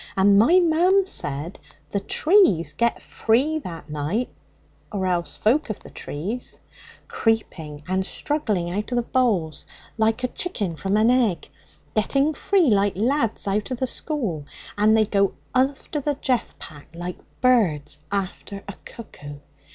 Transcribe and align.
And 0.17 0.39
my 0.39 0.59
mam 0.59 1.05
said 1.05 1.59
the 1.91 1.99
trees 1.99 2.73
get 2.73 3.03
free 3.03 3.59
that 3.59 3.87
night 3.87 4.29
or 4.91 5.05
else 5.05 5.37
folk 5.37 5.69
of 5.69 5.77
the 5.81 5.91
trees 5.91 6.59
creeping 7.07 7.81
and 7.87 8.03
struggling 8.03 8.71
out 8.71 8.91
of 8.91 8.95
the 8.95 9.03
boles 9.03 9.67
like 9.99 10.23
a 10.23 10.27
chicken 10.27 10.75
from 10.75 10.97
an 10.97 11.11
egg 11.11 11.49
getting 11.93 12.33
free 12.33 12.71
like 12.71 12.95
lads 12.95 13.47
out 13.47 13.69
of 13.69 13.87
school; 13.87 14.47
and 14.75 14.97
they 14.97 15.05
go 15.05 15.35
after 15.53 15.99
the 15.99 16.15
jeath 16.15 16.55
pack 16.57 16.87
like 16.95 17.19
birds 17.39 17.99
after 18.11 18.63
a 18.67 18.73
cuckoo. 18.85 19.37